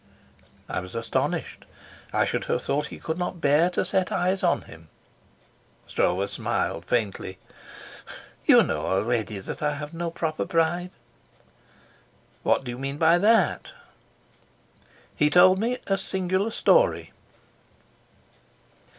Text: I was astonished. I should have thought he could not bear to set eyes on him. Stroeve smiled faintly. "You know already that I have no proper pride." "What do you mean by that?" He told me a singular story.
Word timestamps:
I 0.67 0.79
was 0.79 0.95
astonished. 0.95 1.65
I 2.11 2.25
should 2.25 2.45
have 2.45 2.63
thought 2.63 2.87
he 2.87 2.97
could 2.97 3.19
not 3.19 3.39
bear 3.39 3.69
to 3.69 3.85
set 3.85 4.11
eyes 4.11 4.41
on 4.41 4.63
him. 4.63 4.89
Stroeve 5.85 6.27
smiled 6.27 6.85
faintly. 6.85 7.37
"You 8.45 8.63
know 8.63 8.87
already 8.87 9.37
that 9.37 9.61
I 9.61 9.75
have 9.75 9.93
no 9.93 10.09
proper 10.09 10.47
pride." 10.47 10.89
"What 12.41 12.63
do 12.63 12.71
you 12.71 12.79
mean 12.79 12.97
by 12.97 13.19
that?" 13.19 13.67
He 15.15 15.29
told 15.29 15.59
me 15.59 15.77
a 15.85 15.99
singular 15.99 16.49
story. 16.49 17.11